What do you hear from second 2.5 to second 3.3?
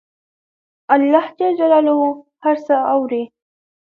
څه اوري